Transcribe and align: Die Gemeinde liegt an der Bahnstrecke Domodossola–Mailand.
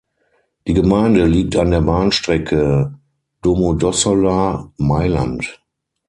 Die 0.67 0.73
Gemeinde 0.73 1.25
liegt 1.27 1.55
an 1.57 1.69
der 1.69 1.81
Bahnstrecke 1.81 2.95
Domodossola–Mailand. 3.43 5.61